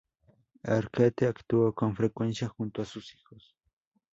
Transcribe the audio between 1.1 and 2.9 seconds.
actuó con frecuencia junto a